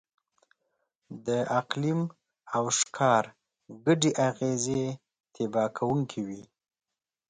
[1.25, 1.27] د
[1.59, 2.01] اقلیم
[2.55, 3.23] او ښکار
[3.85, 4.83] ګډې اغېزې
[5.33, 6.41] تباه کوونکې وې.